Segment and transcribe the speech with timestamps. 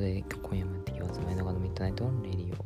[0.00, 1.20] ことで今夜もやっていきます。
[1.20, 2.64] 前長の Midnight on Radio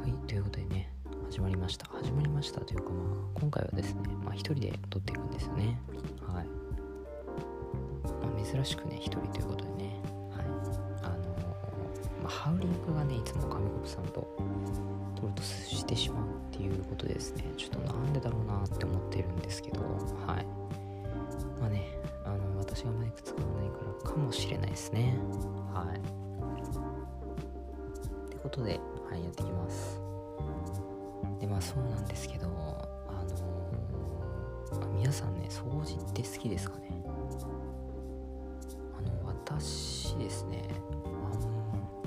[0.00, 0.90] はいということでね
[1.30, 1.86] 始まりました。
[1.92, 5.78] 始まりましたというかまあ今回はですねまあ一人で録っていくんですよね。
[6.26, 6.46] はい。
[8.22, 10.00] まあ珍しくね一人ということでね。
[10.30, 10.46] はい。
[11.02, 11.16] あの
[12.22, 14.26] まあ、ハウリングがねいつも紙コップさんと
[15.20, 17.44] 録るとしてしまうっていうことですね。
[17.58, 19.82] ちょっとなんでだろうなって思ってるんですけど
[20.26, 20.46] はい。
[21.60, 22.01] まあね
[22.82, 25.16] 私がマイク使わないからかもしれないですね。
[25.72, 25.98] はい。
[28.26, 30.00] ってことではいやっていきます。
[31.38, 37.04] でまあそうなんですけどあのー、皆さんね掃除って好きですかね？
[38.98, 40.68] あの私ですね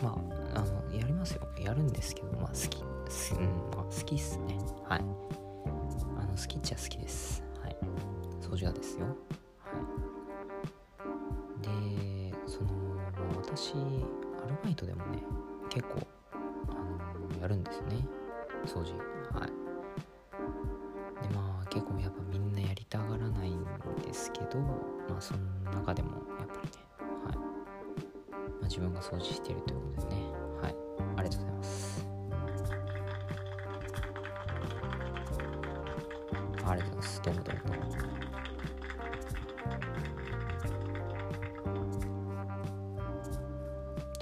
[0.02, 0.22] あま
[0.56, 1.48] ああのやりますよ。
[1.58, 4.58] やるんですけどまあ好きす、うんまあ、好きっすね。
[4.84, 5.00] はい。
[6.18, 7.42] あの好きっちゃ好きです。
[7.64, 7.78] はい。
[8.42, 9.06] 掃除はですよ
[13.56, 15.24] 私アルバイトでもね
[15.70, 16.06] 結構
[16.68, 16.74] あ
[17.34, 18.06] のやるんですね。
[18.66, 18.94] 掃除。
[19.32, 19.50] はい。
[21.24, 23.64] でまあ結構やっぱみんなやりたがらないん
[24.06, 26.76] ですけどまあその中でもやっぱりね
[27.26, 27.44] はい、ま
[28.64, 30.16] あ、自分が掃除してるということですね。
[30.62, 30.76] はい。
[31.16, 32.06] ありがとうございます。
[36.66, 37.22] ありがとうございます。
[37.22, 37.56] どうもどう
[38.20, 38.25] も。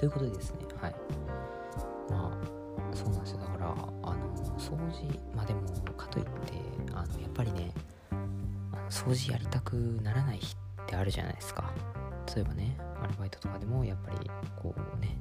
[0.04, 0.94] ということでですね、はい。
[2.10, 3.38] まあ、そうなんですよ。
[3.38, 5.62] だから、あの、掃除、まあでも、
[5.96, 6.30] かといって、
[6.92, 7.72] あの、やっぱりね、
[8.90, 11.72] 掃除やりたくならない日ってあるじゃないですか。
[12.36, 15.16] 例えばね、アルバイトとかでも、やっぱり、こうね、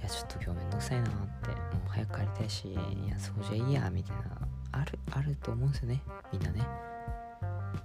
[0.00, 1.54] いや、ちょっと今日めんどくさいなって、も
[1.86, 2.80] う早く帰りたいし、いや、
[3.18, 4.22] 掃除はいいや、みたいな、
[4.72, 6.66] ある、あると思うんですよね、みんなね。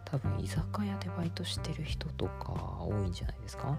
[0.04, 3.78] 多分、居酒屋でバイトしてる人とか多いんじゃないですか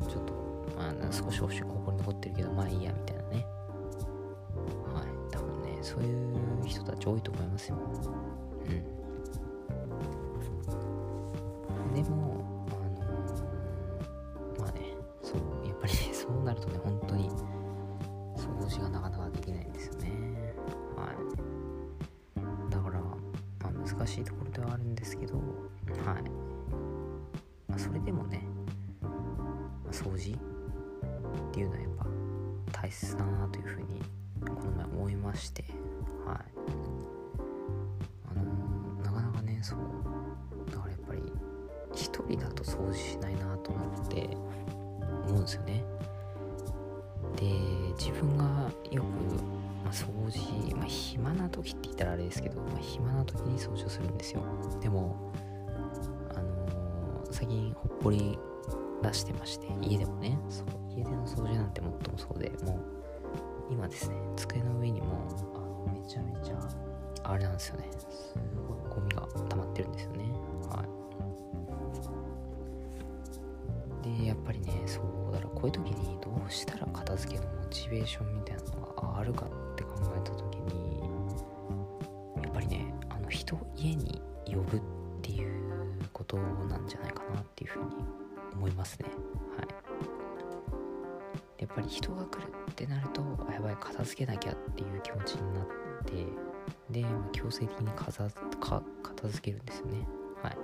[0.00, 0.41] あの、ちょっと
[0.76, 1.48] まあ、少しこ
[1.84, 3.46] こに残ってるけど、まあいいや、みたいなね。
[4.92, 5.06] はい。
[5.30, 6.12] 多分ね、そうい
[6.62, 7.76] う人たち多いと思いますよ。
[8.66, 9.02] うん。
[11.94, 14.80] でも、あのー、まあね、
[15.22, 17.30] そう、やっぱりね、 そうなるとね、本当に、
[18.36, 20.54] 掃除がなかなかできないんですよね。
[20.96, 22.70] はい。
[22.70, 23.16] だから、ま
[23.64, 25.44] あ難しいところではあるんですけど、はい。
[27.68, 28.46] まあ、それでもね、
[29.90, 30.36] 掃除
[31.32, 32.06] っていうのはやっぱ
[32.82, 34.02] 大切だなというふうに
[34.40, 35.64] この前思いまして
[36.26, 36.38] はい。
[38.30, 39.78] あのー、なかなかねそう
[40.70, 41.22] だからやっぱり
[41.94, 44.36] 一人だと掃除しないなと思って
[45.26, 45.84] 思うんですよね。
[47.36, 47.46] で
[47.98, 48.44] 自分が
[48.90, 49.06] よく、
[49.84, 54.42] まあ、掃除、まあ、暇な時って言ったらあれですけど、まあ、暇な時に掃除をするんですよ。
[54.80, 55.32] でも
[56.34, 58.38] あのー、最近ほっぽり
[59.02, 66.58] 出してまして家でもねそう家での掃除なんて最もそうでもう今ですね机の上にもあめちゃめちゃ
[67.24, 67.88] あれなんですよね。
[68.10, 68.34] す
[68.68, 70.24] ごいゴミが溜まってるんですよね。
[70.68, 70.88] はい。
[74.20, 81.00] でやっぱりねそうだからこういう時にどうしたら片付けのモチベーションみたいなのがあるかって考えた時に
[82.42, 84.80] やっぱりねあの人を家に呼ぶっ
[85.22, 85.62] ていう
[86.12, 87.90] ことなんじゃないかなっていうふうに
[88.54, 89.08] 思いますね。
[89.56, 89.68] はい。
[91.58, 95.66] やっぱり人が来るってなるとあやばい片付けなきゃっていう気持ちになっ
[96.04, 96.26] て
[96.90, 98.28] で、まあ、強制的にかざ
[98.60, 100.06] か片付けるんですよね。
[100.42, 100.56] はい。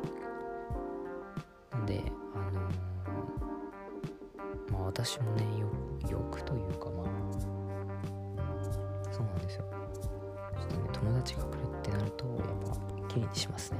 [1.72, 2.02] なんで
[2.34, 5.44] あのー、まあ私もね
[6.10, 7.06] 欲というかまあ
[9.12, 9.64] そうなんですよ。
[10.58, 12.36] ちょっとね友達が来るってなるとやっ
[13.00, 13.78] ぱきれいにしますね。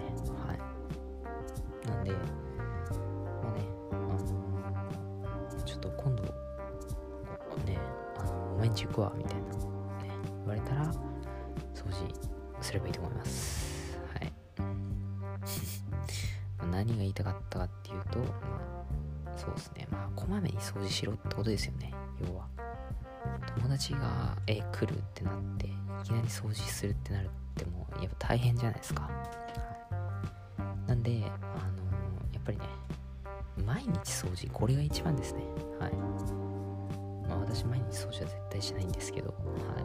[8.79, 9.51] 毎日行くわみたいな、ね、
[10.39, 10.85] 言われたら
[11.75, 12.15] 掃除
[12.61, 13.99] すればいいと思います。
[14.15, 14.33] はい。
[16.71, 18.25] 何が言いたかったかっていうと、ま
[19.27, 19.89] あ、そうですね。
[19.91, 21.93] まあこまめに掃除しろってことですよね。
[22.21, 22.47] 要は。
[23.57, 25.71] 友達がえ来るってなってい
[26.05, 29.11] きなり掃除するってなるってもうやっぱ大変じゃないですか、は
[30.87, 31.39] い、なんであ
[31.73, 32.65] のー、やっぱりね
[33.67, 35.43] 毎日掃除これが一番ですね。
[35.81, 36.48] はい。
[37.51, 39.35] 私毎日掃除は絶対しないんですけど、は
[39.81, 39.85] い。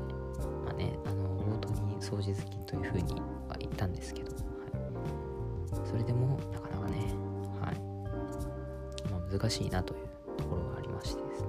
[0.66, 3.14] まあね、あの、冒頭に掃除好きというふうに
[3.48, 4.44] は言ったんですけど、はい。
[5.88, 6.98] それでも、なかなかね、
[7.62, 7.80] はい。
[9.10, 10.02] まあ難しいなという
[10.38, 11.48] ところがありましてですね。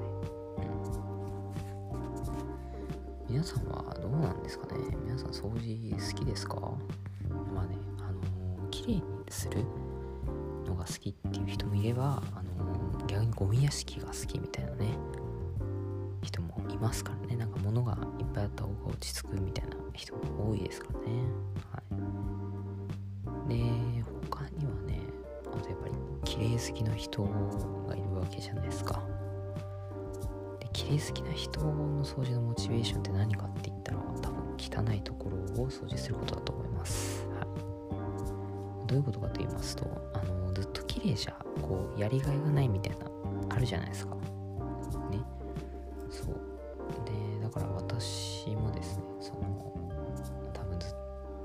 [3.28, 3.34] うん。
[3.34, 6.60] 皆さんはどうなんですかね皆さん掃除好きですか？
[7.52, 9.64] まあね、あのー、綺麗にする
[10.64, 14.73] のが好きっていう人もいれば、あの逆にゴミ屋敷が好きみたいな
[16.84, 17.36] ますからね。
[17.36, 21.06] なんか物がいっぱいあった方が落ち着くみたいな人も多いですからね。
[21.72, 21.82] は
[23.48, 23.48] い。
[23.48, 25.00] で他にはね
[25.46, 25.94] あとやっぱり
[26.24, 27.22] 綺麗好きな人
[27.88, 29.02] がいるわけじゃないですか。
[30.60, 37.26] で綺麗好きな人の掃除のモチベーションって何かって言ったら多分汚いところを掃除することだと思います。
[37.28, 38.86] はい。
[38.86, 43.06] どういうことかと言いますとあのずっと綺麗じゃこうやりがいがないみたいな
[43.48, 44.14] あるじゃないですか。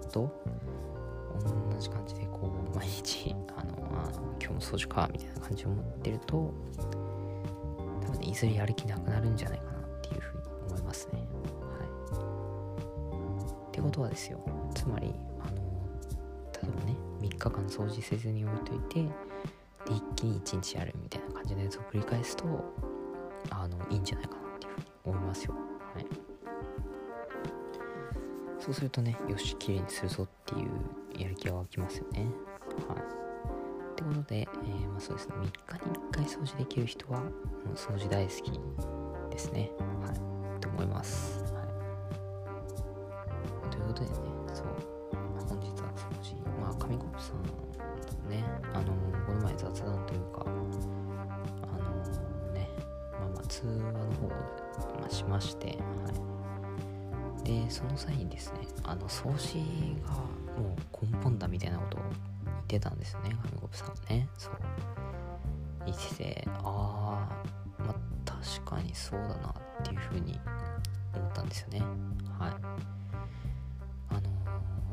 [0.09, 0.31] と？
[1.39, 4.11] 同じ感じでこう毎日あのあ
[4.41, 6.53] 今日も掃除かみたいな感じを持ってると
[8.01, 11.19] 多分ねいずれやる気なくなるんじゃないかなっていうふうに思いますね。
[11.19, 11.87] はい。
[13.67, 14.43] ってことはですよ。
[14.75, 15.61] つまりあの
[16.61, 19.03] 例えばね3日間掃除せずに置いといて
[19.85, 22.45] で一気に1日やるみたいな感じのやつを繰り返すと
[23.49, 25.53] あのいいんじゃないかなっていうふうに思いますよ。
[25.93, 26.28] はい。
[28.69, 30.69] そうするとねよし綺麗にするぞっていう
[31.19, 32.27] やる気が湧きますよね。
[32.87, 32.99] はい。
[32.99, 33.01] っ
[33.95, 35.33] てことで、えー、まあそうですね。
[35.37, 35.47] 3日
[35.89, 37.31] に1回掃除できる人はもう
[37.73, 38.51] 掃除大好き
[39.31, 39.71] ですね。
[40.05, 40.17] はい。
[40.61, 41.43] と思います。
[41.45, 41.49] は
[43.67, 43.71] い。
[43.71, 44.17] ということでね
[44.53, 44.67] そう。
[45.47, 47.49] 本日は掃除まあ紙コップさんと
[48.29, 48.45] ね
[48.75, 48.93] あの
[49.25, 50.53] この前雑談というかあの
[52.53, 52.69] ね
[53.13, 54.29] まあまあ通話の方を、
[54.99, 55.77] まあ、しましてはい。
[57.43, 59.59] でその際にですねあの掃除
[60.03, 60.11] が
[60.61, 64.27] もう根本だみたいなことを言ってたんですよね紙コップさんね。
[64.37, 64.53] そう。
[65.85, 67.27] 言っててあ
[67.79, 67.95] あまあ
[68.25, 69.49] 確かにそうだな
[69.81, 70.39] っていうふうに
[71.15, 71.79] 思ったんですよね。
[72.37, 72.51] はい。
[74.09, 74.29] あのー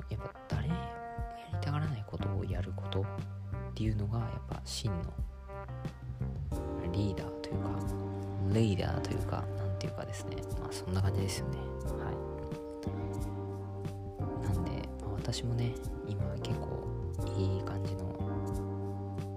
[0.09, 0.81] やっぱ誰もや
[1.53, 3.05] りたがらないことをやることっ
[3.75, 5.13] ていうのがやっぱ真の
[6.93, 7.71] リーダーというか
[8.55, 10.37] レイダーというかなんていうかですね。
[10.61, 11.59] まあそんな感じですよね。
[11.59, 12.26] はい。
[15.33, 15.75] 私もね
[16.07, 16.87] 今結構
[17.37, 18.17] いい感じの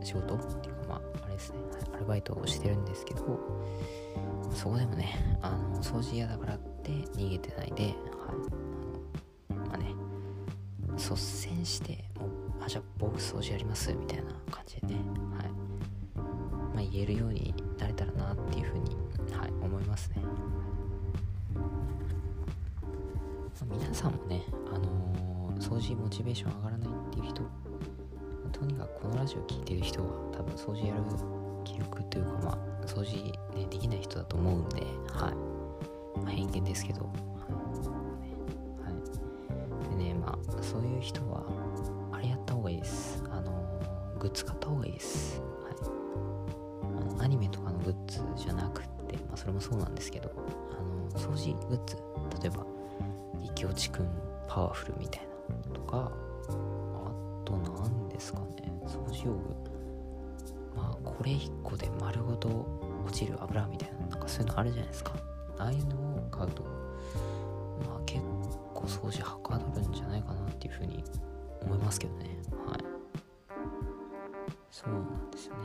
[0.03, 1.57] 仕事っていうかまああれですね。
[1.71, 3.39] はいアルバイトをしてるんですけど
[4.53, 7.95] そこでもねあの掃除嫌だからって逃げてないではい。
[9.50, 9.95] あのまあね
[10.95, 12.30] 率先してもう
[12.63, 15.00] あじゃあ僕掃除やりますみたいな感じでねは
[15.44, 15.50] い。
[16.75, 18.95] まあ言えるようになれたらなっていうふうに
[19.36, 20.18] はい思いますね、
[21.56, 21.63] まあ
[23.65, 25.29] 皆さんもねあのー
[25.60, 27.44] 掃除モチベーション上がらないっていう人
[28.52, 31.04] とにかくこのラジオ聞いてる人は多分掃除やる
[31.64, 34.82] 気力というかまあ掃除、ね、できない人だと思うんで
[35.14, 37.02] はい、まあ、偏見ですけど。
[37.02, 37.10] は
[39.92, 41.44] い、でねまあそういう人は
[42.12, 43.24] あれやった方がいいです。
[43.30, 43.52] あの
[44.20, 45.42] グッズ買った方がいいです。
[45.64, 45.74] はい。
[47.02, 50.32] あのアニメとかのグッズじゃなくてまあそれもそうなんですけど
[50.78, 51.98] あの掃除グッズ
[52.42, 52.66] 例えば
[53.44, 54.10] イケオチくん
[54.48, 55.29] パワフルみたいな。
[55.74, 58.72] とかあと何ですかね。
[58.86, 59.56] 掃除用具。
[60.75, 62.48] まあこれ1個で丸ごと
[63.06, 65.13] 落ちる油みたいななんかそういうのあるじゃないですか。
[65.57, 68.22] ああいうのを買うとまあ結
[68.74, 71.04] 構掃除はかどるんじゃないかなっていうふうに
[71.62, 72.25] 思いますけどね。
[72.65, 72.79] はい。
[74.72, 75.62] そうなんですよね。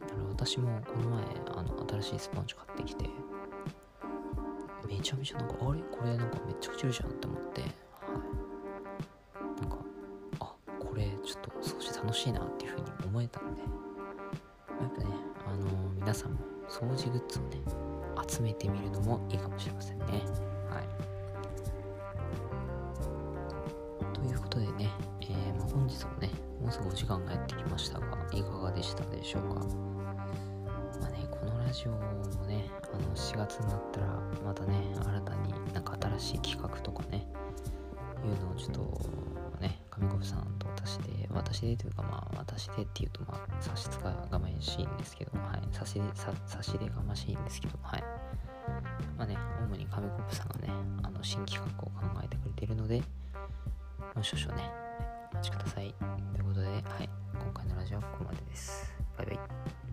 [0.00, 1.24] だから私もこの前
[1.56, 3.10] あの新しいスポンジ買ってきて
[4.88, 5.80] めちゃめちゃなんかあれ？
[5.80, 7.83] これなんかめっちゃくちゃいいじゃんって思って。
[11.24, 13.66] ちょっと掃除楽しいなっていうふうに思えたんでや
[14.86, 15.06] っぱね
[15.46, 16.38] あのー皆さんも
[16.68, 17.62] 掃除グッズをね
[18.28, 20.04] 集めてみるのもいいかもしれませんね。
[20.68, 20.84] はい。
[24.14, 24.90] ということでね、
[25.22, 29.60] えーまあ本日もねもうすぐお時間がやってきましたがいかがでしたでしょうか？
[31.00, 31.98] まあねこのラジオも
[32.46, 34.06] ねあの4月になったら
[34.44, 37.26] またね新たになんか新しい企画とかね
[38.24, 46.02] いうのをちょっとね上国さんと私で私でというかまあ私でっていうとまあ差し支ががましいんですけどはい差し出
[46.46, 48.04] 差し出がましいんですけどはい
[49.16, 49.36] まあね
[49.70, 50.68] 主に亀コップさんがね
[51.02, 53.00] あの新企画を考えてくれているので
[54.14, 54.70] もう少々ね
[55.32, 55.94] お待ちください
[56.34, 56.82] ということではい
[57.32, 59.83] 今回のラジオはここまでですバイバイ